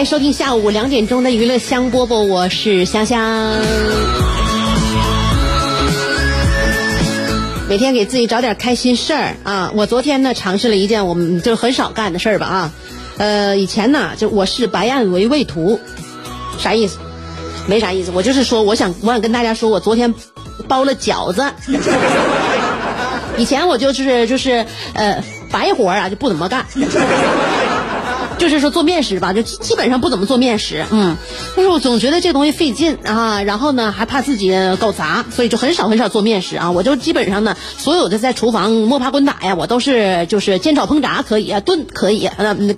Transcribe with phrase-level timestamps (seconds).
[0.00, 3.54] 迎收听下午两点钟的娱乐香饽饽，我是香香。
[7.68, 9.70] 每天给自己找点开心事儿啊！
[9.74, 12.72] 我昨天呢尝试了一件我们就很少干的事儿吧啊，
[13.18, 15.78] 呃，以前呢就我是白案为味图，
[16.58, 16.96] 啥意思？
[17.66, 20.14] 没啥意思，我就是说我想我想跟大家说，我昨天
[20.66, 21.44] 包了饺子。
[23.36, 26.64] 以前我就是就是呃白活啊就不怎么干。
[28.40, 31.14] 就是说做面食吧，就基本上不怎么做面食，嗯，
[31.54, 36.70] 但是我总觉得这东西费劲啊，然后呢还怕自己搞砸，所以就很少很少做面食啊。
[36.70, 42.74] 我就基本上呢，所有的在厨房摸爬滚打呀，我都是就是煎炒烹炸可以啊，炖可以，那那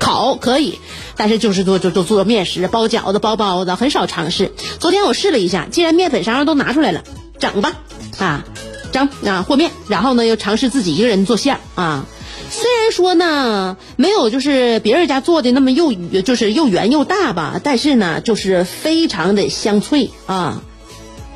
[0.00, 0.80] 烤可以，
[1.16, 4.50] 但是就是做就做做面食，包饺子包包子很少尝试。
[4.80, 7.04] 昨天我试了一下，既然面粉啥玩意都拿出来了，
[7.38, 7.72] 整吧
[8.18, 8.44] 啊，
[8.90, 12.04] 整啊和面，然后呢又尝试自己一个人做馅儿啊。
[12.52, 15.92] 虽然说呢，没有就是别人家做的那么又
[16.22, 20.62] 就是又圆又大吧，但是呢，就是非常的香脆啊！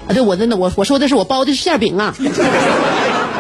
[0.07, 2.15] 啊，对，我真的我我说的是我包的是馅饼啊，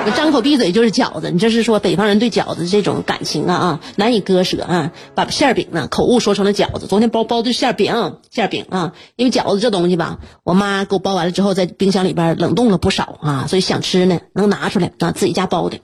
[0.06, 1.32] 我张口闭嘴就是饺子。
[1.32, 6.86] 你这是说北方人对饺子这种感情啊啊难以割舍啊，把馅饼呢口误说成了饺子。
[6.86, 15.80] 昨天包包的是馅饼，馅饼啊，因为饺子这东西吧，我妈给我包完了之后，在冰箱里边冷冻了不少啊，所以想吃呢能拿出来啊，自己家包的。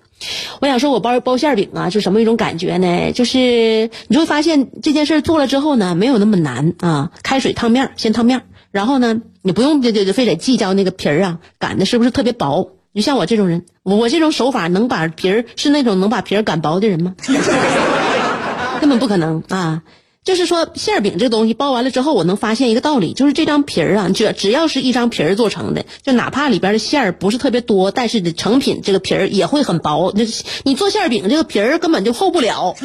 [0.61, 3.11] 我想说，我包包馅饼啊，是什么一种感觉呢？
[3.11, 7.11] 就是你会发现这件事做了之后呢，没有那么难啊。
[7.25, 12.69] 开水烫面，先烫面，然后呢，你不用就就非得计较那个皮儿啊擀的是不是特别薄。
[12.95, 17.15] 就像我这种人，我这种手法能把皮儿是那种能把皮儿擀薄的人吗？
[18.81, 19.83] 根本不可能啊！
[20.25, 30.13] 就是说，馅饼这东西包完了之后，我能发现一个道理，就是这张皮儿啊，只只要是一张皮儿做成的，就哪怕里边的馅儿不是特别多，但是的成品这个皮儿也会很薄。
[30.15, 30.23] 那
[30.63, 32.77] 你做馅饼这个皮儿根本就厚不了，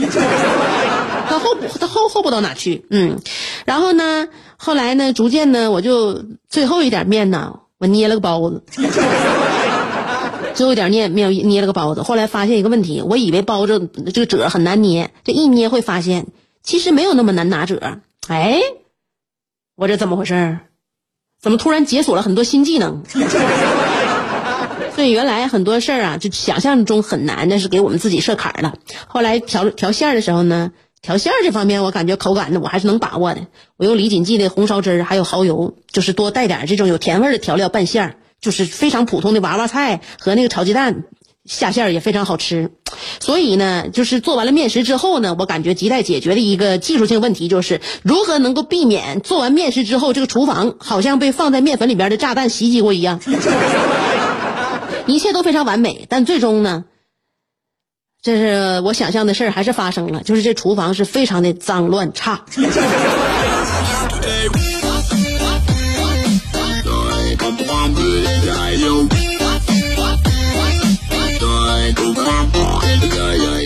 [1.29, 2.85] 它厚不它厚厚不到哪去。
[2.89, 3.19] 嗯，
[3.65, 8.63] 然后呢，后来呢，逐渐呢，我就最后一点面呢，我捏了个包子，
[10.57, 12.01] 最后一点捏面捏了个包子。
[12.01, 16.25] 后来发现一个问题，我以为包子这个褶很难捏，这一捏会发现。
[16.63, 18.59] 其实没有那么难拿褶，哎，
[19.75, 20.57] 我这怎么回事
[21.39, 23.03] 怎么突然解锁了很多新技能？
[24.95, 28.73] 所以原来很多事儿啊，就想象中很难，那是给我们自己设坎儿了。
[29.07, 30.71] 后来调调馅儿的时候呢，
[31.03, 33.41] 调馅儿这方面我感觉口感呢我还是能把握的。
[33.77, 41.03] 我用李锦记的红烧汁儿还有蚝油，就是多带点这种有甜味儿的调料拌馅儿，就是非常普通的娃娃菜和那个炒鸡蛋。
[41.45, 42.71] 下馅儿也非常好吃，
[43.21, 53.21] 所以呢，就是做完了面食之后呢，我感觉亟待解决的一个技术性问题就是如何能够避免做完面食之后，这个厨房好像被放在面粉里边的炸弹袭击过一样。
[55.07, 56.83] 一切都非常完美，但最终呢，
[58.21, 62.43] 这是我想象的事儿还是发生了，就是这厨房是非常的脏乱差。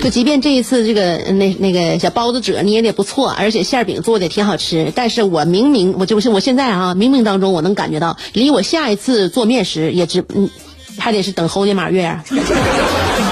[0.02, 10.50] 就即便这一次这个那那个小包子褶捏的不错，而且馅饼做的挺好吃，但是我明明我就是我现在啊，冥冥当中我能感觉到，离我下一次做面食也只嗯，
[10.98, 12.26] 还得是等猴年马月啊。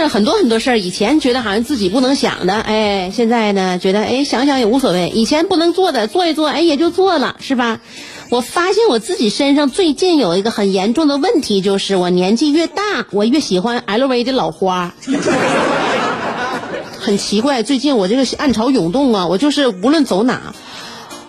[0.00, 5.10] 是很多很多事儿，以前觉得好像自己不能想的，哎，现在呢觉得哎想想也无所谓。
[5.14, 7.80] 以前不能做的做一做，哎也就做了，是吧？
[8.30, 14.92] 我发现我自己身上最近有一个很严重的问题，就是我年纪越大，我越喜欢 LV 的老花。
[17.00, 20.52] 很奇怪，最近我这个暗潮涌动啊，我就是无论走哪，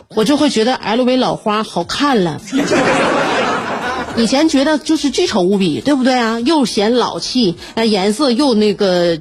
[0.10, 2.42] 我就会觉得 LV 老花好看了。
[4.20, 6.40] 以前觉得就是巨丑无比，对不对啊？
[6.42, 9.18] 又显老气，呃，颜色又那个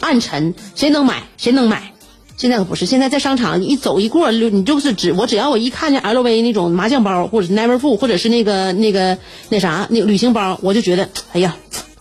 [0.00, 1.24] 暗沉，谁能买？
[1.36, 1.92] 谁能买？
[2.36, 9.18] 现在可不是，现在在商场一走一过，你就是只我只要我一看见 LV 那种麻将包，或者是 Neverfull，或者是那个那个
[9.48, 11.56] 那啥那旅行包，我就觉得，哎呀，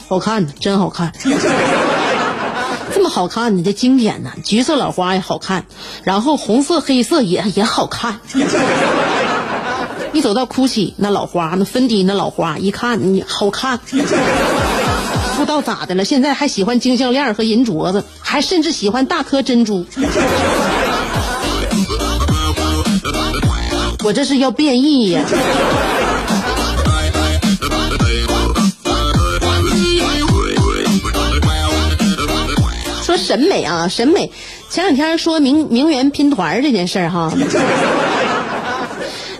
[0.07, 1.11] 好看，真好看。
[2.93, 5.65] 这么好看呢，这经典呢，橘色老花也好看，
[6.03, 8.19] 然后红色黑色也也好看。
[10.17, 13.77] 一走到哭泣那老花，那芬迪那老花，一看你好看。
[13.77, 19.85] 不知道咋的了，现在还喜欢金项链和银镯子，还甚至喜欢大颗珍珠。
[24.03, 25.21] 我这是要变异呀！
[33.03, 34.31] 说审美啊，审美。
[34.71, 37.31] 前两天说名名媛拼团这件事儿哈。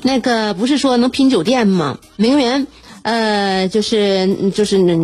[0.07, 1.97] 那个不是说能拼酒店吗？
[2.15, 2.65] 名媛，
[3.01, 4.95] 呃，就是就是那。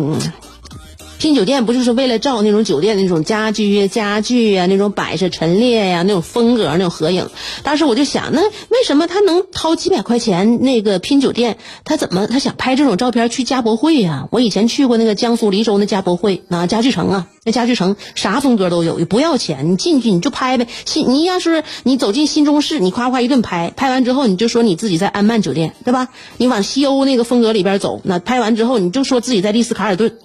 [1.24, 7.30] 拼酒店不就是为了照那种酒店那种家居家具啊，那种摆设陈列呀，那种风格那种合影。
[7.62, 11.56] 当时我就想，那为什么他能掏几百块钱那个拼酒店？
[11.82, 14.28] 他怎么他想拍这种照片去家博会呀？
[14.32, 20.66] 我以前去过那个江苏黎州那家博会啊，家具城啊，那家具城啥风格都有，也不要钱，你进去你就拍呗。
[20.84, 26.08] 新你要是你走进新中式，你夸夸一顿拍，拍完之后你就说你自己在安曼酒店，对吧？
[26.36, 30.18] 你往西欧那个风格里边走，那拍完之后你就说自己在丽思卡尔顿。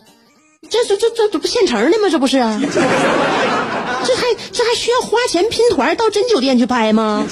[0.68, 2.10] 这这这这这不现成的吗？
[2.10, 2.38] 这不是？
[2.38, 7.26] 这还这还需要花钱拼团到真酒店去拍吗？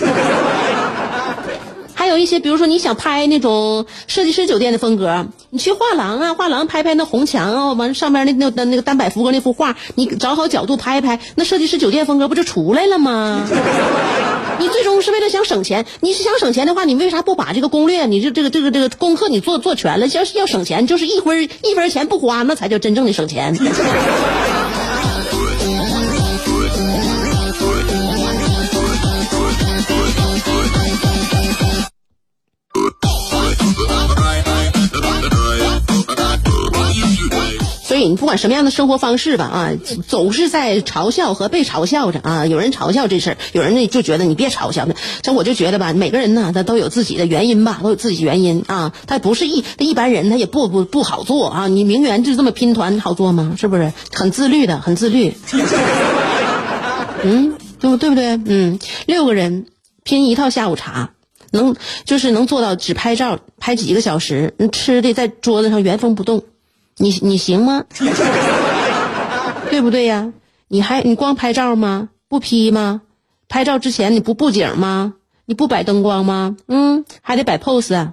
[2.08, 13.46] 还有一些，比如说你想拍那种设计师酒店的风格，你去画廊啊，画廊拍拍那红墙啊，完上面那那那那个单摆福格那幅画，你找好角度拍拍，那设计师酒店风格不就出来了吗？
[14.58, 20.08] 你最终是为了想省钱，你是想省钱的话，你为啥不把这个攻略，你就这个这个这个功课你做做全了？
[20.08, 23.54] 要是要省钱，就是一分一分钱不花，那才叫真正的省钱。
[38.08, 39.72] 你不管什么样的生活方式吧啊，
[40.08, 42.46] 总是在嘲笑和被嘲笑着啊。
[42.46, 44.88] 有人嘲笑这事儿，有人呢就觉得你别嘲笑。
[45.22, 48.94] 这我就觉得吧，每个人呢他都有自己的原因吧，都有自己原因啊。
[49.06, 51.68] 他不是一一般人，他也不不不好做啊。
[51.68, 53.56] 你名媛就这么拼团好做吗？
[53.58, 55.36] 是不是很自律的，很自律？
[57.24, 58.40] 嗯，对不对不对？
[58.46, 59.66] 嗯，六个人
[60.04, 61.12] 拼一套下午茶，
[61.52, 61.76] 能
[62.06, 66.44] 就是能做到只拍照拍几个小时，吃的在桌子上原封不动。
[66.98, 67.84] 你你行吗？
[69.70, 70.34] 对不对呀？
[70.68, 72.10] 你还你光拍照吗？
[72.28, 73.02] 不 P 吗？
[73.50, 75.14] 拍照之前你不布景吗？
[75.46, 76.58] 你不摆灯光吗？
[76.68, 78.10] 嗯，还得摆 pose，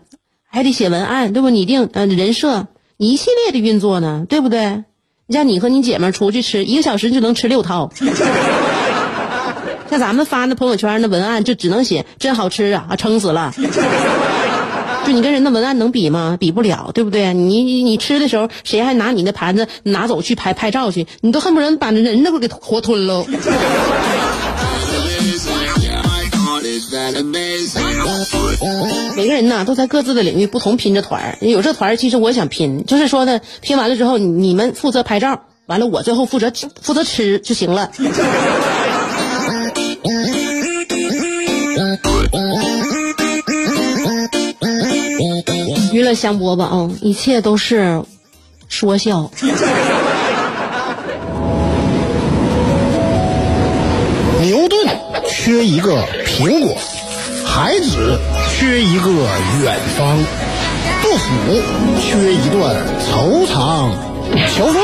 [0.48, 1.50] 还得写文案，对不？
[1.50, 2.66] 拟定呃人设，
[2.96, 4.84] 一系列的运作呢，对不对？
[5.26, 7.90] 你像你和你姐们出去吃，一个小时就能吃六套。
[9.90, 13.52] 像咱们发那朋友圈那文案，就只能写真好吃啊，撑死了。
[15.06, 16.36] 就你跟人的文案能比吗？
[16.38, 17.34] 比不了，对不对？
[17.34, 21.06] 你你你吃的时候，谁还拿你的盘子拿走去拍拍照去？
[21.20, 23.26] 你都恨不得把人那个给活吞喽。
[29.16, 31.36] 每个人呢都在各自的领域不同拼着团。
[31.40, 37.90] 有这团，其实我想拼，就是说呢，拼完了之后，你们负责拍照，完了我最后负责负责吃就行了。
[46.04, 48.02] 乐香饽饽啊，一切都是
[48.68, 49.30] 说笑。
[54.42, 54.86] 牛顿
[55.26, 56.76] 缺一个苹果，
[57.46, 58.18] 孩子
[58.50, 59.10] 缺一个
[59.62, 60.18] 远方，
[61.02, 61.24] 杜甫
[62.02, 62.76] 缺一段
[63.10, 63.88] 惆怅，
[64.54, 64.76] 乔峰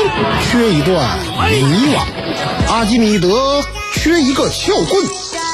[0.49, 1.19] 缺一段
[1.51, 1.99] 迷惘，
[2.67, 3.63] 阿基米德
[3.93, 5.05] 缺一个撬棍，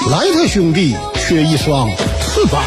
[0.09, 1.89] 莱特兄弟缺一双
[2.21, 2.63] 翅膀。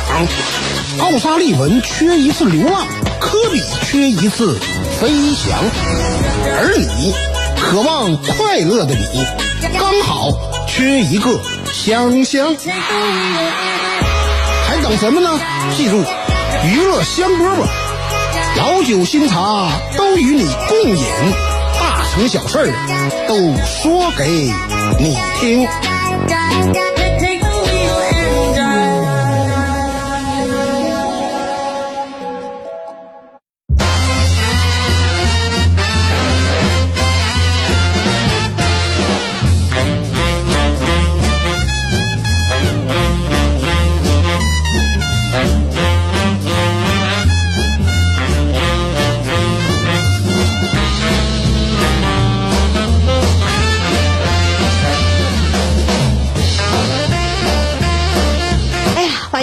[0.99, 2.87] 奥沙利文缺一次流浪，
[3.21, 4.59] 科比缺一次
[5.01, 5.59] 飞翔，
[6.45, 7.15] 而你
[7.61, 9.25] 渴望快乐的你，
[9.79, 10.33] 刚好
[10.67, 11.39] 缺一个
[11.73, 12.55] 香香。
[14.67, 15.39] 还等什么呢？
[15.77, 16.03] 记住，
[16.65, 17.67] 娱乐香饽饽，
[18.57, 21.05] 老酒新茶都与你共饮，
[21.79, 22.73] 大成小事
[23.29, 24.53] 都说给
[24.99, 25.67] 你听。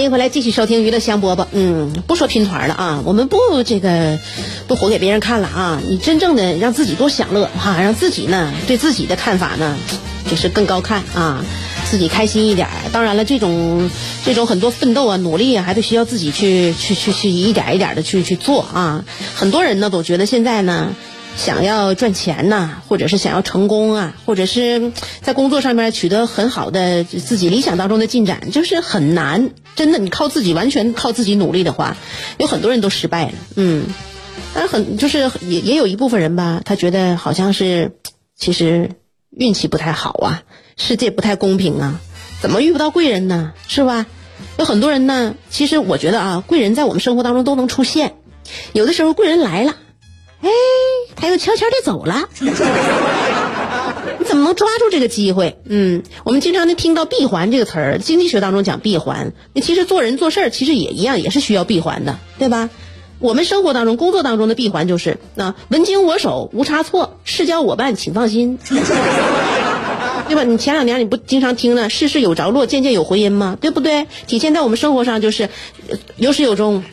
[0.08, 1.46] 迎回来，继续收听娱乐香饽饽。
[1.52, 4.18] 嗯，不说拼团了啊，我们不这个
[4.66, 5.82] 不活给别人看了啊。
[5.86, 9.76] 你真正的让自己多享乐哈，让自己呢对自己的看法呢
[10.30, 11.44] 就是更高看啊，
[11.92, 12.70] 自己开心一点。
[12.94, 13.90] 当然了，这种
[14.24, 19.04] 这种很多奋斗啊、努力啊，还得需要自己去去去去一点一点的去去做啊。
[19.36, 20.96] 很多人呢都觉得现在呢。
[21.38, 24.92] 想要赚钱呐，或者是想要成功啊，或者是
[25.22, 29.52] 在工作上面取得很好的自己理想当中的进展，就是很难。
[29.76, 31.96] 真的，你靠自己完全靠自己努力的话，
[32.38, 33.34] 有很多人都失败了。
[33.56, 33.86] 嗯，
[34.54, 37.94] 但是很就是也也有一部分人吧，他觉得好像是
[38.36, 38.90] 其实
[39.30, 40.44] 运气不太好啊，
[40.76, 42.02] 世界不太公平啊，
[42.42, 43.54] 怎么遇不到贵人呢？
[43.68, 44.08] 是吧？
[44.58, 48.16] 有很多人呢，其实我觉得啊，贵人在我们生活当中都能出现，
[48.74, 49.76] 有的时候贵人来了。
[50.42, 50.50] 哎，
[51.16, 55.58] 他又悄悄的走了， 你怎么能抓住这个机会？
[55.66, 59.34] 嗯，我们经常能听到闭环这个词儿，经济学当中讲闭环。
[59.54, 62.70] 那其实做人做事其实也一样，也是需要闭环的，对吧？
[63.20, 68.60] 我们生活当中、工作当中的闭环就是：那文经我手，无差错；事交我办，请放心，
[70.30, 70.44] 对吧？
[70.44, 71.90] 你前两年你不经常听呢？
[71.90, 73.58] 事事有着落，件件有回音吗？
[73.60, 74.06] 对不对？
[74.28, 75.50] 体现在我们生活上就是
[76.18, 76.84] 有始有终。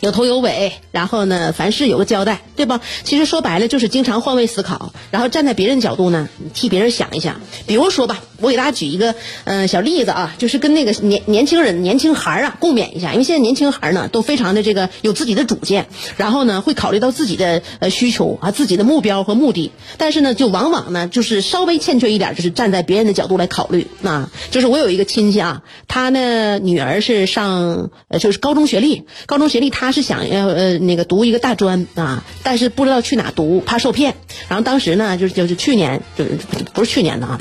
[0.00, 2.80] 有头有尾，然后呢，凡事有个交代，对吧？
[3.04, 7.40] 其实说白了就是经常换位思考，然后站在别人角度呢，替别人想一想。
[7.66, 23.86] 比如说吧，我给大家举一个嗯小例子啊，就是跟那个年年轻人、年轻孩儿啊共勉一下，因为现在年轻孩儿呢都非常的这个有自己的主见，然后呢会考虑到自己的呃需求啊、自己的目标和目的，但是呢就往往呢就是稍微欠缺一点，就是站在别人的角度来考虑。
[24.00, 29.70] 那就是我有一个亲戚啊，他呢女儿是上呃就是高中学历，高中学历。
[29.70, 34.16] 他是想要呃那个读一个大专啊，但是不知道去哪读，怕受骗。
[34.48, 36.38] 然后当时呢，就是就是去年，就是
[36.72, 37.40] 不是去年的啊，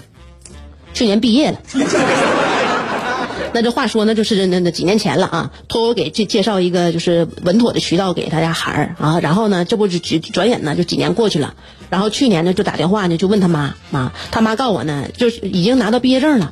[1.00, 1.62] 去年毕业了。
[3.54, 9.22] 那这话说呢，就是那那几年前了啊，托我给介介绍一个就是稳妥的渠道给他家孩儿啊。
[9.22, 11.54] 然后呢，这不就转转眼呢，就几年过去了。
[11.90, 16.52] 然后去年呢，就打电话呢，就问他妈妈，他妈告诉我呢，就是已经拿到毕业证了。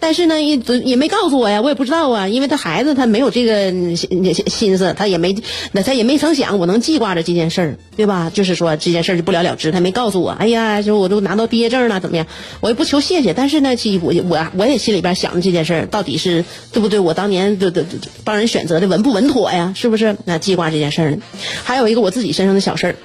[0.00, 5.36] 但是呢，也也没告诉我呀，我也不知道啊，因为他孩子他没有这个心心思，他也没
[5.72, 8.30] 那他也没曾想我能记挂着这件事儿，对吧？
[8.32, 10.30] 就是说这件事儿就不了了之，他没告诉我。
[10.30, 12.26] 哎呀，就我都拿到毕业证了，怎么样？
[12.60, 16.98] 我也不求谢谢，但是呢，其我我我也心里边想着这件事儿到底是对不对？
[16.98, 17.84] 我当年的的
[18.24, 19.74] 帮人选择的稳不稳妥呀？
[19.76, 20.16] 是不是？
[20.24, 21.18] 那记挂这件事儿呢？
[21.62, 22.96] 还有一个我自己身上的小事儿。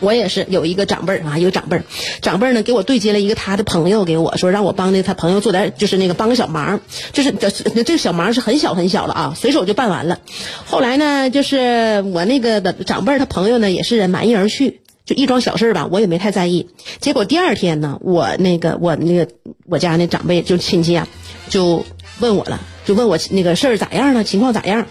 [0.00, 1.84] 我也是有一个长辈儿啊，一个长辈儿，
[2.20, 6.80] 长辈儿呢给我对接了一个他的朋友，给我说让我帮那他朋友做点，就是那个帮个小忙，
[7.12, 10.18] 就是这这个小忙是很小很小了啊，随手就办完了。
[10.66, 16.68] 后来呢，就是我那个的长辈儿他朋友呢也是满意而去，就一桩小事儿吧，我也没太在意。
[17.00, 19.28] 结果第二天呢，我那个我那个
[19.66, 21.08] 我家那长辈就亲戚啊，
[21.48, 21.84] 就
[22.20, 24.86] 问我了，就问我那个事儿咋样了，情况咋样？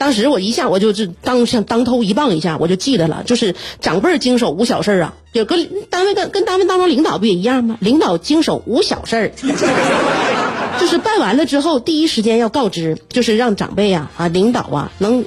[0.00, 7.76] 当时我一下我就是当像当头一棒一下，我就记得了，就是长辈经手无小事啊，就跟单位跟跟单位当中领导不也一样吗？
[7.80, 9.34] 领导经手无小事
[10.80, 15.26] 就是办完了之后第一时间要告知，就是让长辈啊啊领导啊能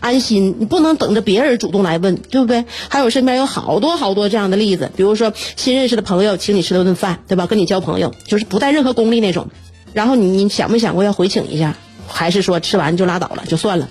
[0.00, 2.66] 安心，你不能等着别人主动来问，对不对？
[2.90, 7.46] 还有身边有好多好多这样的例子，比如说新认识的朋友请你吃了顿饭，对吧？
[7.46, 9.48] 跟你交朋友就是不带任何功利那种，
[9.94, 11.74] 然后你你想没想过要回请一下？
[12.06, 13.88] 还是说吃完就拉倒了，就算了。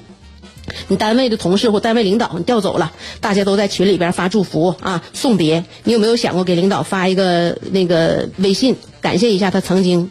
[0.88, 10.10] 你单位的同事或单位领导你调走了，大家都在群里边发祝福啊送别，你有没有想过给领导发一个那个微信，感谢一下他曾经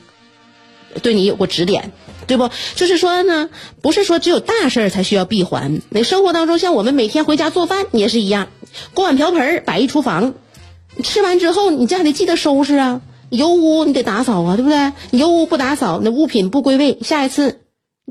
[1.01, 1.91] 对你有过指点，
[2.27, 2.51] 对不？
[2.75, 3.49] 就是说呢，
[3.81, 8.49] 不是说只有大事儿才需要闭环，那生活当中像我们每天回家做饭也是一样，
[8.93, 10.35] 锅碗瓢盆摆一厨房，
[11.03, 14.93] 吃完之后你这还得记得收拾啊，油污你得打扫啊，对不对？
[15.13, 17.62] 油污不打扫，那物品不归位，下一次。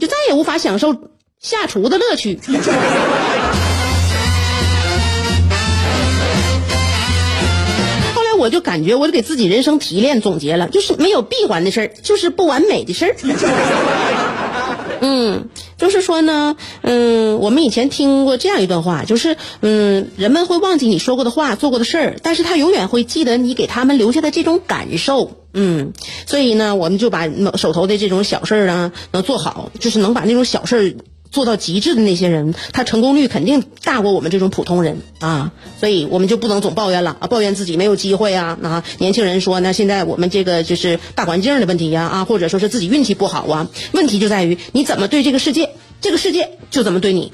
[0.01, 0.95] 就再也无法享受
[1.39, 2.39] 下厨的乐趣。
[8.15, 13.15] 后来我就感觉，我就给自己人生提炼总结了，就是没有闭环的事儿，就是不完美的事儿。
[15.01, 25.40] 嗯，就是说呢，嗯，我们以前听过这样一段话，就是嗯，人们会忘记你说过的话、做过的事儿，但是他永远会记得你给他们留下的这种感受。
[25.53, 25.93] 嗯，
[26.25, 30.95] 所以呢，我们就把手头的这种小事儿啊，能做好，就是能把那种小事儿
[31.29, 35.51] 做到极致的那些人，他成功率肯定大过我们这种普通人啊。
[35.79, 38.57] 所以我们就不能总抱怨了啊，抱怨自己没有机会啊。
[38.61, 43.67] 啊，年轻人说呢，现在我们这个就是大环境的问题呀啊，或者说是自己运气不好啊。
[43.93, 47.31] 问题就在于你怎么对这个世界，这个世界就怎么对你。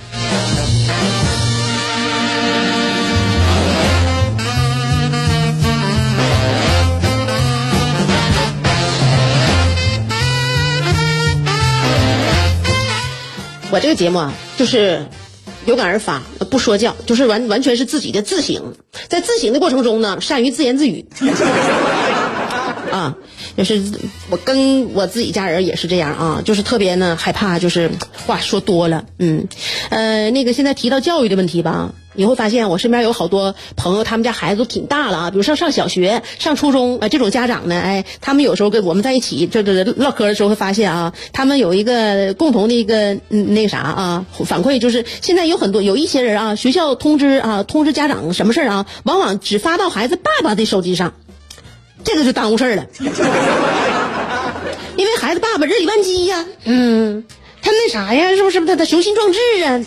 [13.69, 15.05] 我这个节目啊，就是
[15.65, 18.73] 有感而发，不说教，就是完完全是自己的自省。
[19.09, 21.05] 在自省的过程中呢，善于自言自语。
[22.89, 23.13] 啊，
[23.57, 23.83] 就是
[24.29, 27.91] 我跟我自己家人也是这样啊，就是特别呢害怕，就是
[28.25, 29.45] 话说多了，嗯，
[29.89, 51.13] 呃，那个现在提到教育的问题吧，你会发现我身边有好多朋友，他们家孩子都挺大了啊，比如上上小学、上初中啊，这种家长呢，哎，他们有时候跟我们在一起这这唠嗑的时候会发现啊，他们有一个共同的一个嗯那个啥啊反馈，就是现在有很多有一些人啊，学校通知啊通知家长什么事儿啊，往往只发到孩子爸爸的手机上。
[52.03, 52.85] 这个就耽误事儿了，
[54.95, 57.25] 因为孩子爸爸日理万机呀，嗯，
[57.61, 58.65] 他那啥呀，是不是？
[58.65, 59.83] 他他雄心壮志啊，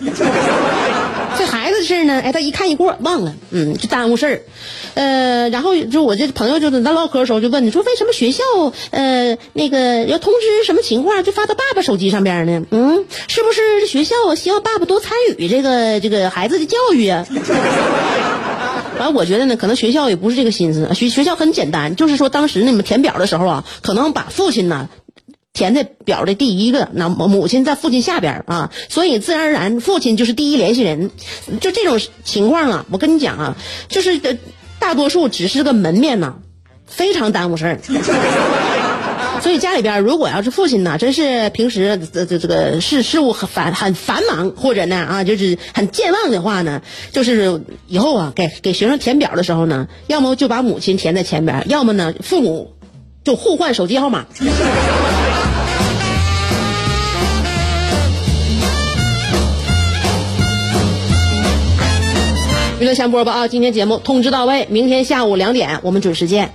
[1.39, 4.43] 这孩子的事呢，哎，他一看一过忘了，嗯，就耽误事儿。
[4.95, 8.45] 呃，然后就我这朋友就是咱唠嗑的时候就问你说，为什么学校
[8.91, 12.67] 呃那个要通知什么情况就发到爸爸手机上边呢？
[12.71, 17.27] 嗯，是不是学校希望爸爸多参与这个这个孩子的教育啊？
[18.99, 20.93] 反正我觉得呢，可能学校也不是这个心思。
[20.95, 24.91] 学学校很简单，就是说当时你们填表的时候啊，可能把父亲呢
[25.61, 31.11] 填在表的第一个，那母亲在父亲下边啊，所以自然而然父亲就是第一联系人。
[31.61, 33.57] 就这种情况啊，我跟你讲啊，
[33.90, 34.19] 就是
[34.79, 36.37] 大多数只是个门面呐，
[36.87, 37.79] 非常耽误事儿。
[39.43, 46.81] 所以家里边如果要是父亲呢，真是平时这这这个事事务很繁很繁忙，或者呢啊就是很健忘的话呢，
[47.12, 52.73] 就是以后啊给给学生填表的时候呢，要么就把母亲填在前边，要么呢父母
[53.25, 54.25] 就互换手机号码。
[62.81, 66.55] 娱乐香饽饽啊，今天节目通知到位，明天下午两点我们准时见。